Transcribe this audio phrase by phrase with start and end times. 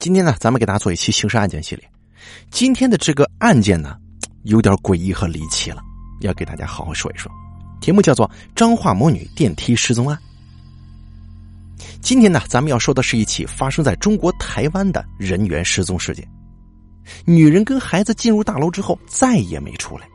[0.00, 1.86] 今天呢，咱们给大家做一期刑事案件系列。
[2.50, 3.98] 今天的这个案件呢，
[4.44, 5.82] 有点诡异和离奇了，
[6.22, 7.30] 要给大家好好说一说。
[7.82, 8.26] 题目叫做
[8.56, 10.18] 《彰化魔女电梯失踪案》。
[12.00, 16.26] 今天呢，咱们要说的是一起发生在中国台湾的人员失踪事件。
[17.26, 20.08] 女人跟孩子进入大楼之后，再也没出来。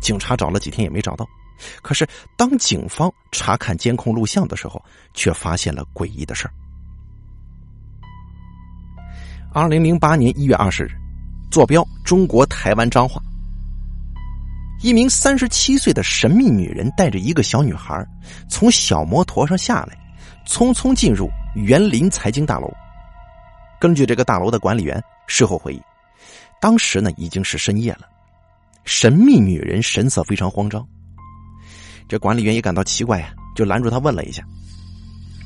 [0.00, 1.28] 警察找了几天也没找到。
[1.82, 2.08] 可是，
[2.38, 4.82] 当警方查看监控录像的时候，
[5.12, 6.54] 却发现了诡异的事儿。
[9.54, 10.90] 二零零八年一月二十日，
[11.48, 13.22] 坐标中国台湾彰化，
[14.82, 18.04] 一名三十七岁的神秘女人带着一个小女孩
[18.48, 19.96] 从小摩托上下来，
[20.44, 22.68] 匆匆进入园林财经大楼。
[23.80, 25.80] 根据这个大楼的管理员事后回忆，
[26.60, 28.08] 当时呢已经是深夜了，
[28.84, 30.84] 神秘女人神色非常慌张。
[32.08, 34.42] 这管理员也感到奇怪呀，就拦住她问了一下。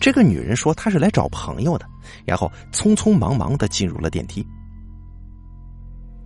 [0.01, 1.87] 这个女人说她是来找朋友的。
[2.25, 4.47] 然后匆匆忙忙的进入了电梯。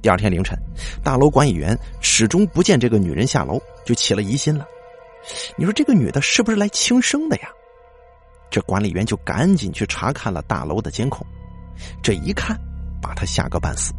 [0.00, 0.56] 第二天凌晨，
[1.02, 4.64] 大楼管理员始终不见这个女人下楼，就起了疑心了。
[5.56, 7.48] 你说这个女的是不是来轻生的呀？
[8.50, 11.27] 这管理员就赶紧去查看了大楼的监控，
[12.02, 12.58] 这一看，
[13.00, 13.92] 把他吓个半死。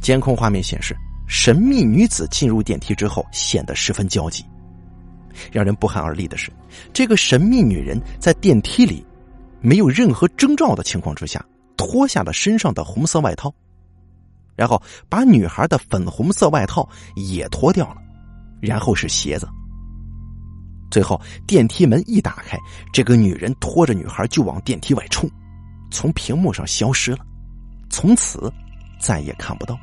[0.00, 0.96] 监控画面显示，
[1.28, 4.44] 神秘女子进入电梯之后显得十分焦急。
[5.52, 6.50] 让人不寒而栗的是，
[6.92, 9.04] 这个神秘女人在电梯里。
[9.62, 11.44] 没有任何征兆的情况之下，
[11.76, 13.52] 脱下了身上的红色外套，
[14.56, 17.96] 然后把女孩的粉红色外套也脱掉了，
[18.62, 19.46] 然后是鞋子。
[20.90, 22.58] 最后电梯门一打开，
[22.90, 25.30] 这个女人拖着女孩就往电梯外冲，
[25.90, 27.18] 从屏幕上消失了，
[27.90, 28.50] 从此
[28.98, 29.78] 再也看不到。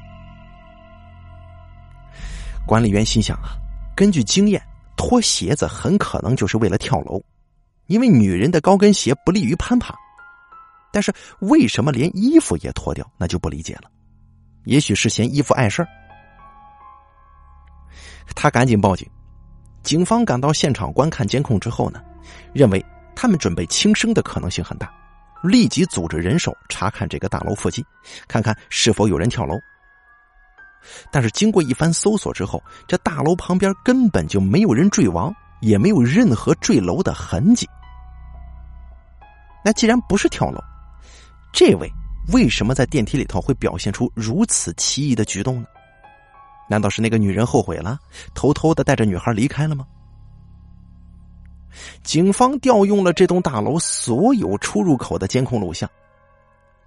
[2.66, 3.56] 管理员心想啊，
[3.96, 4.60] 根据经验，
[4.98, 7.22] 脱鞋子很可能就是为了跳楼。
[7.86, 9.96] 因为女人的高跟鞋不利于攀爬，
[10.92, 13.10] 但是为什么连衣服也脱掉？
[13.18, 13.90] 那就不理解了。
[14.66, 15.88] 也许是嫌衣服碍事儿。
[18.36, 19.10] 他赶紧报警。
[19.84, 22.04] 警方赶到现场观看监控之后呢，
[22.52, 24.94] 认为他们准备轻生的可能性很大，
[25.42, 27.82] 立即组织人手查看这个大楼附近，
[28.28, 29.56] 看看是否有人跳楼。
[31.12, 37.68] 但是经过一番搜索之后，这大楼旁边根本就没有人坠亡，也没有任何坠楼的痕迹。
[39.64, 40.60] 那既然不是跳楼，
[41.52, 41.92] 这位
[42.34, 45.68] 为什么在电梯里头会表现出如此奇异的举动呢？
[46.70, 47.98] 难道是那个女人后悔了，
[48.34, 49.86] 偷偷的带着女孩离开了吗？
[52.04, 55.90] 警方调用了这栋大楼所有出入口的监控录像，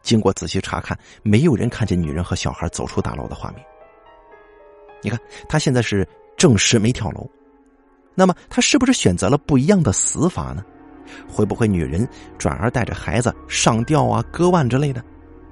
[0.03, 3.65] 经过仔细查看，没有人看见女人和小孩走出大楼的画面。
[5.03, 5.19] 你看，
[5.49, 6.07] 他现在是
[6.37, 7.29] 证实没跳楼，
[8.15, 10.65] 那么他是不是选择了不一样的死法呢？
[11.29, 15.03] 会不会女人转而带着孩子上吊啊、割腕之类的，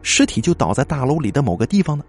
[0.03, 2.05] 尸体就倒在大楼里的某个地方呢？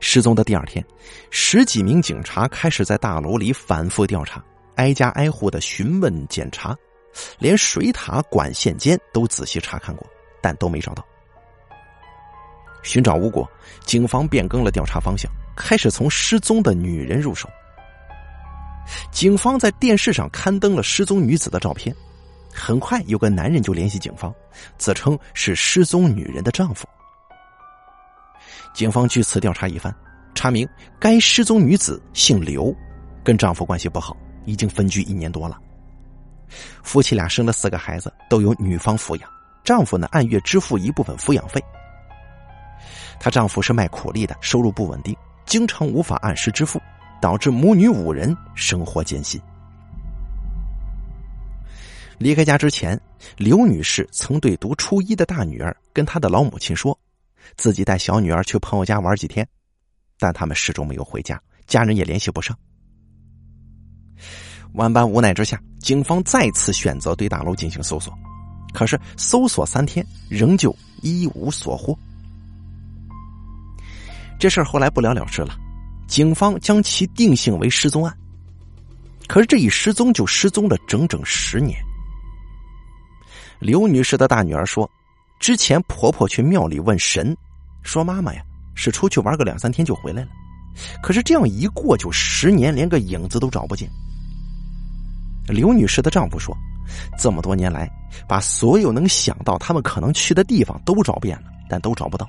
[0.00, 0.84] 失踪的第二天，
[1.30, 4.42] 十几名警察开始在大楼里反复调查，
[4.74, 6.76] 挨家挨户的询问检查，
[7.38, 10.04] 连水塔管线间都仔细查看过，
[10.42, 11.06] 但都没找到。
[12.84, 13.50] 寻找无果，
[13.84, 17.48] 警方变更了调查方向，开始从失踪的女人入手。
[19.10, 21.92] 警方在电视上刊登了失踪女子的照片，
[22.52, 24.32] 很快有个男人就联系警方，
[24.76, 26.86] 自称是失踪女人的丈夫。
[28.74, 29.94] 警方据此调查一番，
[30.34, 30.68] 查明
[30.98, 32.74] 该失踪女子姓刘，
[33.24, 34.14] 跟丈夫关系不好，
[34.44, 35.58] 已经分居一年多了。
[36.82, 39.30] 夫妻俩生了四个孩子，都由女方抚养，
[39.64, 41.62] 丈夫呢按月支付一部分抚养费。
[43.24, 46.78] 她丈夫是卖苦力的，收入不稳定，经常无法按时支付。
[47.22, 49.40] 导致母女五人生活艰辛。
[52.18, 53.00] 离开家之前，
[53.38, 56.98] 刘女士曾对读初一的大女儿跟她的老母亲说，
[57.56, 59.48] 自己带小女儿去朋友家玩几天，
[60.18, 62.54] 但他们始终没有回家，家人也联系不上。
[64.74, 68.12] 万般无奈之下，警方再次选择对大楼进行搜索，
[68.74, 71.98] 可是搜索三天，仍旧一无所获。
[74.44, 75.56] 这事儿后来不了了之了。
[76.06, 78.14] 警方将其定性为失踪案，
[79.26, 81.82] 可是这一失踪就失踪了整整十年。
[83.58, 84.86] 刘女士的大女儿说，
[85.40, 87.34] 之前婆婆去庙里问神，
[87.82, 88.42] 说妈妈呀
[88.74, 90.28] 是出去玩个两三天就回来了，
[91.02, 93.88] 可是这样一过就十年，连个影子都找不见。
[95.48, 96.54] 刘女士的丈夫说，
[97.18, 97.90] 这么多年来，
[98.28, 102.28] 把所有能想到他们可能去的地方都找遍了，但都找不到，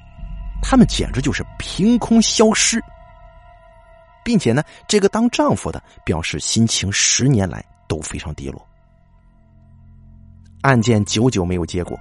[0.61, 2.81] 他们简直就是凭空消失。
[4.23, 8.67] 并且呢，这个当丈夫的表示心情十年来都非常低落。
[10.61, 11.95] 案件久久没有结果，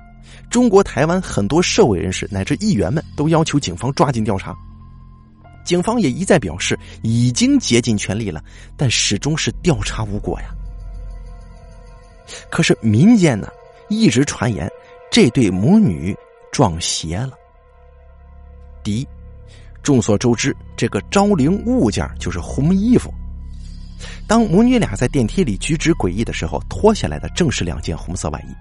[0.48, 4.56] 中国台湾很多社会人士乃至议员们都要求警方抓紧调查。
[5.66, 8.42] 警方也一再表示已经竭尽全力了，
[8.74, 10.46] 但始终是调查无果呀。
[12.50, 13.48] 可是民间呢，
[13.90, 14.66] 一直传言
[15.10, 16.16] 这对母女
[16.50, 17.32] 撞邪了。
[18.84, 19.08] 第一，
[19.82, 23.12] 众所周知，这个招灵物件就是红衣服。
[24.28, 28.54] 当母女俩在电梯里举止诡异的时候，脱下来的正是两件红色外衣。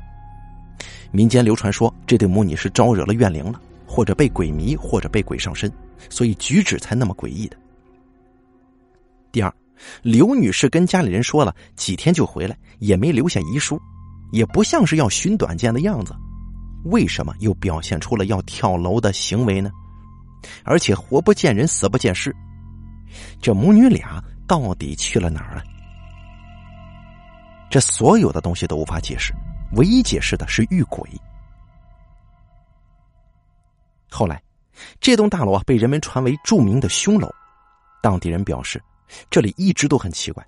[1.11, 5.71] 民间流传说，这对母女是招惹了怨灵了，或者被鬼迷，或者被鬼上身，
[6.09, 7.57] 所以举止才那么诡异的。
[9.31, 9.53] 第二，
[10.01, 13.77] 刘女士跟家里人说了几天就回来，也没留下遗书，
[14.31, 16.15] 也不像是要寻短见的样子，
[16.85, 19.69] 为什么又表现出了要跳楼的行为呢？
[20.63, 22.35] 而且活不见人，死不见尸，
[23.41, 24.23] 这母女俩。
[24.45, 25.63] 到底去了哪儿了？
[27.71, 29.33] 这所有的东西都无法解释，
[29.77, 31.09] 唯一解释的是遇鬼。
[34.11, 34.43] 后来，
[34.99, 37.33] 这栋大楼啊被人们传为著名的凶楼。
[38.01, 38.83] 当地人表示，
[39.29, 40.45] 这里一直都很奇怪，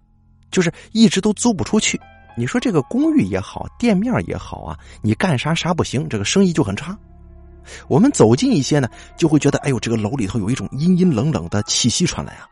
[0.51, 1.99] 就是一直都租不出去。
[2.35, 6.95] 你说这个公寓也好，店面也好啊，你干啥啥不行，这个生意就很差。
[7.87, 12.47] 我们走近一些呢，就会觉得，哎呦，这个楼里头有一种阴阴冷冷的气息传来啊。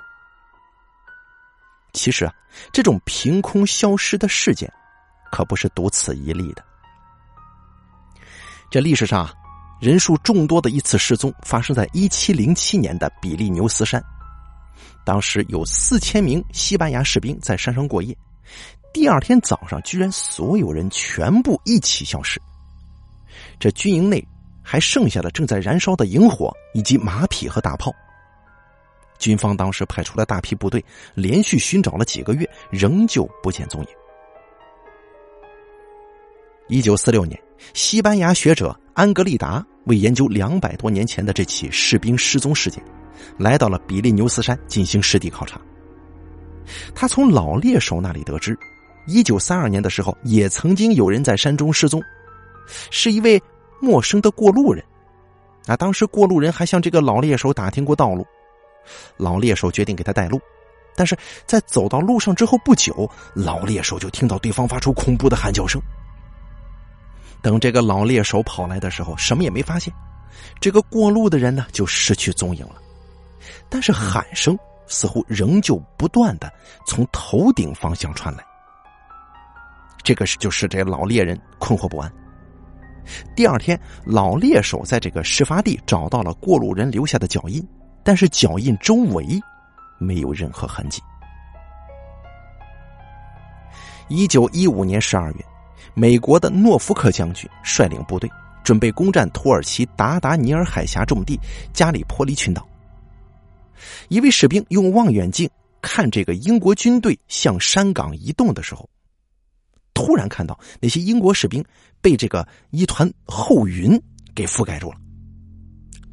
[1.93, 2.33] 其实啊，
[2.71, 4.71] 这种凭空消失的事件，
[5.31, 6.63] 可不是独此一例的。
[8.71, 9.33] 这历史上啊，
[9.79, 14.03] 人数众多的一次失踪，发生在一七零七年的比利牛斯山。
[15.05, 18.17] 当时有四千名西班牙士兵在山上过夜，
[18.91, 22.41] 第二天早上，居然所有人全部一起消失。
[23.59, 24.25] 这军营内
[24.63, 27.93] 还剩下了正在燃烧的营火，以及马匹和大炮。
[29.19, 30.83] 军方当时派出了大批部队，
[31.13, 33.87] 连续寻找了几个月，仍旧不见踪影。
[36.67, 37.39] 一九四六年，
[37.73, 42.83] 西班牙学者安格丽达为研究两百多年前的这起士兵失踪事件，
[43.37, 45.59] 来到了比利牛斯山进行实地考察。
[46.95, 48.57] 他从老猎手那里得知，
[49.07, 52.01] 一九三二年的时候，也曾经有人在山中失踪，
[52.89, 53.41] 是一位
[53.79, 54.83] 陌生的过路人。
[55.65, 58.25] 啊，当时过路人还向这个老猎手打听过道路。
[59.15, 60.41] 老猎手决定给他带路，
[60.93, 65.81] 但是在走到路上之后不久，老猎手就听到对方发出恐怖的喊叫声。
[67.41, 69.93] 等这个老猎手跑来的时候，什么也没发现，
[70.59, 72.75] 这个过路的人呢就失去踪影了。
[73.69, 76.51] 但是喊声似乎仍旧不断的
[76.85, 78.43] 从头顶方向传来，
[80.03, 82.13] 这个是就是这老猎人困惑不安。
[83.35, 87.65] 第二天，老猎手在这个事发地找到了过路人留下的脚印。
[88.05, 89.25] 但是脚印周围
[89.97, 91.01] 没有任何痕迹。
[94.09, 95.45] 一九一五年十二月，
[95.93, 98.29] 美国的诺福克将军率领部队
[98.61, 101.39] 准备攻占土耳其达达尼尔海峡重地
[101.71, 102.67] 加里波利群岛。
[104.09, 105.49] 一位士兵用望远镜
[105.81, 108.89] 看这个英国军队向山岗移动的时候，
[109.93, 111.63] 突然看到那些英国士兵
[112.01, 113.99] 被这个一团厚云
[114.35, 114.97] 给覆盖住了。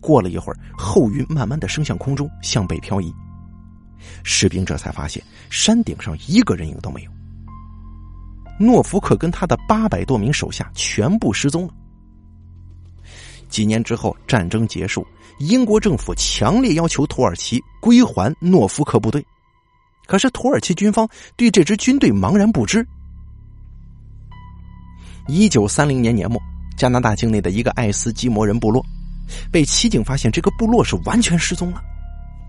[0.01, 3.13] 过了一会儿，厚云慢慢的升向空中，向北漂移。
[4.25, 7.11] 士兵这才发现山顶上一个人影都没有。
[8.59, 11.75] 诺福克跟他的八百多名手下全部失踪了。
[13.49, 15.07] 几年之后，战争结束，
[15.39, 19.25] 英国政府强烈要求土耳其归还诺福克部队，
[20.07, 22.87] 可是土耳其军方对这支军队茫然不知。
[25.31, 26.43] 一九三零年年末，
[26.77, 28.85] 加拿大境内的一个爱斯基摩人部落。
[29.53, 31.81] 被骑警发现，这个部落是完全失踪了。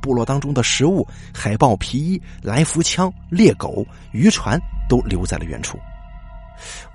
[0.01, 4.59] 部落当中的食物、海豹皮衣、来福枪、猎狗、渔船
[4.89, 5.77] 都留在了原处，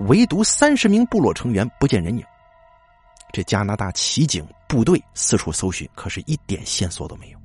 [0.09, 2.25] 唯独三十名部落成员不见人影。
[3.33, 7.39] 这加拿大骑警部队四处搜寻，可是一点线索都没有。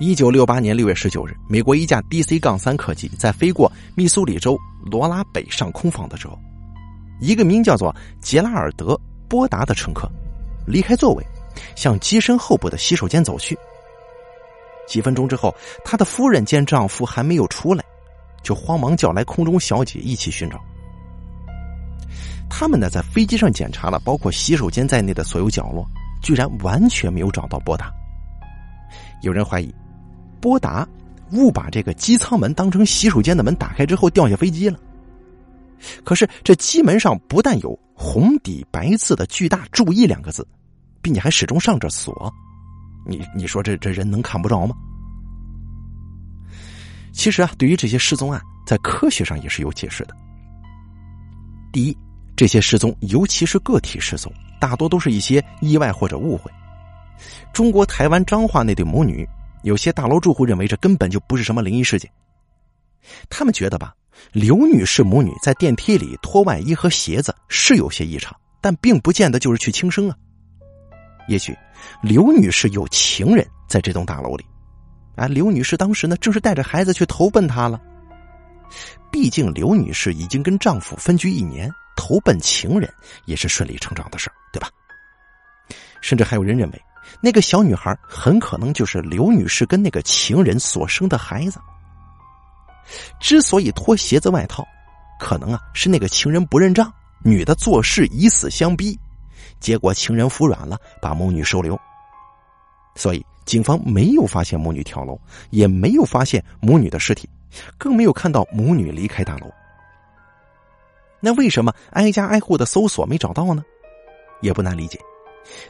[0.00, 4.58] 一九六八年六月十九日，美国一架 DC- 杠三客机在飞过密苏里州
[4.90, 6.38] 罗拉北上空放的时候，
[7.22, 8.94] 一个名叫做杰拉尔德·
[9.28, 10.10] 波达的乘客。
[10.66, 11.24] 离开座位，
[11.76, 13.56] 向机身后部的洗手间走去。
[14.88, 17.84] 几分钟之后，他的夫人见丈夫还没有出来，
[18.42, 20.60] 就慌忙叫来空中小姐一起寻找。
[22.50, 25.86] 他们呢，在飞机上检查了包括洗手间在内的所有角落，
[26.22, 27.92] 居然完全没有找到波达。
[29.22, 29.72] 有人怀疑，
[30.40, 30.86] 波达
[31.30, 34.76] 误把这个机舱门当成洗手间的门打开之后掉下飞机了。
[36.04, 40.46] 可是这机门上不但有红底白字的巨大“注意”两个字，
[41.00, 42.32] 并且还始终上着锁，
[43.06, 44.74] 你你说这这人能看不着吗？
[47.12, 50.16] 其实啊，对于这些失踪案，在科学上也是有解释的。
[51.72, 51.96] 第一，
[52.36, 56.50] 这些失踪，尤其是个体失踪，大多都是一些意外或者误会。
[57.52, 59.28] 中国台湾彰化那对母女，
[59.62, 62.10] 有些大楼住户认为这根本就不是什么灵异事件。
[63.28, 63.94] 他们觉得吧，
[64.32, 70.16] 刘女士母女在电梯里脱外衣和鞋子是有些异常，但并不见得就是去轻生啊。
[71.28, 71.56] 也许
[72.02, 74.44] 刘女士有情人在这栋大楼里，
[75.16, 77.80] 啊，刘女士当时呢正是带着孩子去投奔他了。
[79.10, 82.92] 毕竟刘女士已经跟丈夫分居一年，投奔情人
[83.26, 84.68] 也是顺理成章的事儿对吧？
[86.00, 86.82] 甚至还有人认为，
[87.20, 91.60] 那个小女孩很可能就是刘女士跟那个情人所生的孩子。
[93.20, 94.66] 之所以脱鞋子外套，
[95.18, 96.92] 可能啊是那个情人不认账，
[97.24, 98.98] 女的做事以死相逼，
[99.60, 101.78] 结果情人服软了，把母女收留。
[102.94, 105.18] 所以警方没有发现母女跳楼，
[105.50, 107.28] 也没有发现母女的尸体，
[107.78, 109.50] 更没有看到母女离开大楼。
[111.20, 113.64] 那为什么挨家挨户的搜索没找到呢？
[114.40, 114.98] 也不难理解，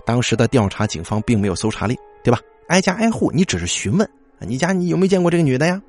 [0.04, 2.40] 当时的调查警方并没有搜查令，对吧？
[2.69, 5.81] 挨家挨户，你只是询问，你家你有没有见过这个女的呀？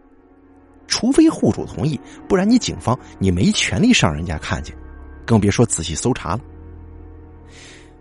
[0.87, 4.75] 除非户主同意，不然你警方你没权利上人家看去，
[5.25, 6.41] 更别说仔细搜查了。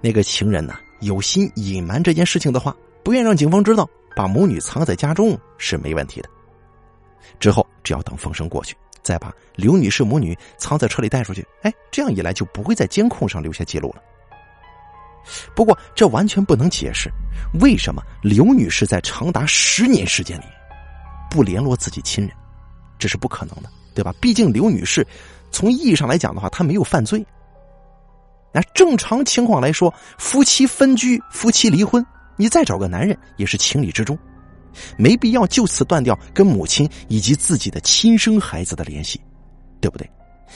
[0.00, 6.28] 那个情人呢，有心隐瞒这件事情的话，不愿让警方知道，把母女藏在家中是没问题的。
[7.38, 14.02] 之后只要等风声过去，再把刘女士母女藏在车里带出去，哎，这样一来就不会在监控上留下记录了。
[15.54, 17.08] 不过这完全不能解释
[17.60, 20.44] 为什么刘女士在长达十年时间里
[21.30, 22.36] 不联络自己亲人。
[23.02, 24.14] 这是不可能的，对吧？
[24.20, 25.04] 毕竟刘女士，
[25.50, 27.26] 从意义上来讲的话，她没有犯罪。
[28.52, 32.06] 那正常情况来说，夫妻分居、夫妻离婚，
[32.36, 34.16] 你再找个男人也是情理之中，
[34.96, 39.20] 没必要就此断掉跟母亲以及自己的亲生孩子的联系，
[39.80, 40.08] 对不对？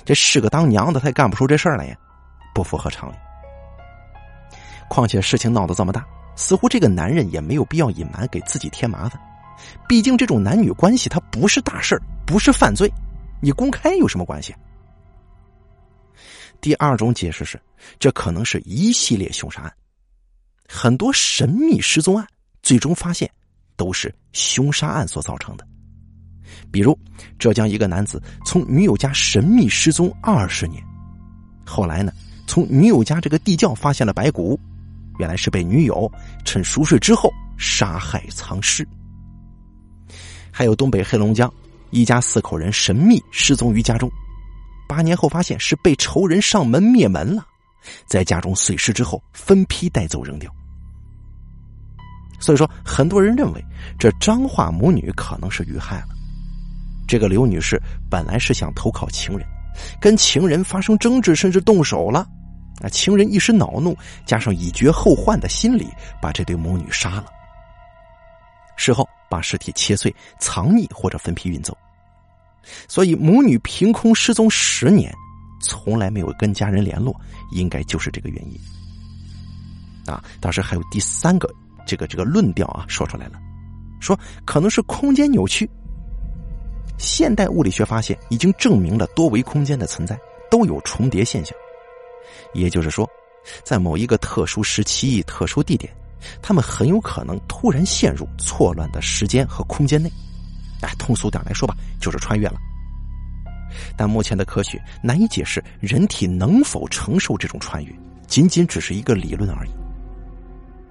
[0.04, 1.96] 这是个当娘的，他也干不出这事儿来呀，
[2.54, 3.16] 不符合常理。
[4.88, 9.20] 况且事情闹得这么大，似乎这个男人也没有必要隐瞒，给自己添麻烦。
[9.88, 12.92] 毕竟这种男女关系，它不是大事儿，不是犯罪，
[13.40, 14.54] 你公开有什么关系？
[16.60, 17.60] 第二种解释是，
[17.98, 19.72] 这可能是一系列凶杀案，
[20.68, 22.26] 很多神秘失踪案
[22.62, 23.30] 最终发现
[23.76, 25.66] 都是凶杀案所造成的。
[26.70, 26.98] 比如
[27.38, 30.82] 浙江一个男子从女友家神秘失踪二十年，
[31.64, 32.12] 后来呢，
[32.46, 34.58] 从女友家这个地窖发现了白骨，
[35.18, 36.10] 原来是被女友
[36.44, 38.86] 趁熟睡之后杀害藏尸。
[40.56, 41.52] 还有东北黑龙江
[41.90, 44.10] 一家四口人神秘失踪于家中，
[44.88, 47.46] 八年后发现是被仇人上门灭门了，
[48.06, 50.50] 在家中碎尸之后分批带走扔掉。
[52.40, 53.62] 所以说，很多人认为
[53.98, 56.08] 这张化母女可能是遇害了。
[57.06, 59.46] 这个刘女士本来是想投靠情人，
[60.00, 62.26] 跟情人发生争执，甚至动手了。
[62.80, 63.94] 啊，情人一时恼怒，
[64.24, 65.86] 加上以绝后患的心理，
[66.22, 67.26] 把这对母女杀了。
[68.76, 69.08] 事后。
[69.28, 71.76] 把尸体切碎、藏匿或者分批运走，
[72.86, 75.12] 所以母女凭空失踪十年，
[75.60, 77.12] 从来没有跟家人联络，
[77.50, 78.56] 应该就是这个原因。
[80.06, 81.52] 啊，当时还有第三个
[81.84, 83.40] 这个这个论调啊，说出来了，
[83.98, 85.68] 说可能是空间扭曲。
[86.96, 90.16] 现代物理学发现已经证明了多维空间的存在
[90.48, 91.52] 都有重叠现象，
[92.54, 93.10] 也就是说，
[93.64, 95.92] 在某一个特殊时期、特殊地点。
[96.42, 100.10] 他们很有可能突然陷入错乱的时间和空间内，
[100.80, 102.58] 哎，通俗点来说吧，就是穿越了。
[103.96, 107.94] 但目前的科学难以解释人体能否承受这种穿越，
[108.26, 109.70] 仅仅只是一个理论而已。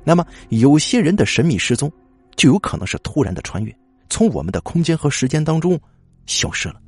[0.03, 1.91] 那么，有些人的神秘失踪，
[2.35, 3.75] 就有可能是突然的穿越，
[4.09, 5.79] 从我们的空间和时间当中
[6.27, 6.79] 消失了。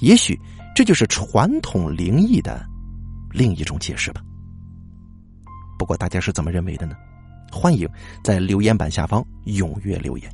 [0.00, 0.38] 也许
[0.74, 2.66] 这就是传统灵异的
[3.30, 4.20] 另一种解释吧。
[5.78, 6.96] 不过，大家是怎么认为的呢？
[7.50, 7.88] 欢迎
[8.22, 10.30] 在留言板下方踊跃留言。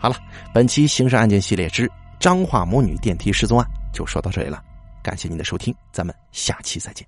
[0.00, 0.16] 好了，
[0.52, 4.62] 本期刑事案件系列之彰化母女电梯失踪案就说到这里了，
[5.02, 7.06] 感谢您的收听，咱们下期再见。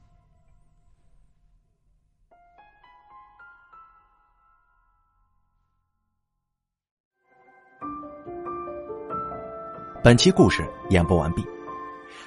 [10.04, 11.42] 本期故事演播完毕，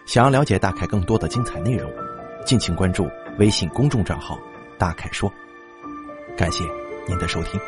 [0.08, 1.90] 想要了解大凯更多的精彩内容，
[2.44, 3.08] 敬请关注
[3.38, 4.38] 微信公众账号
[4.80, 5.32] “大凯说”。
[6.38, 6.63] 感谢
[7.08, 7.60] 您的收听。